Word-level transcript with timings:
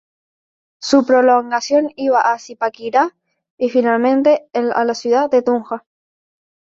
Su 0.79 1.05
prolongación 1.05 1.91
iba 1.95 2.33
a 2.33 2.39
Zipaquirá, 2.39 3.15
y 3.59 3.69
finalmente, 3.69 4.49
a 4.51 4.83
la 4.83 4.95
ciudad 4.95 5.29
de 5.29 5.43
Tunja. 5.43 5.85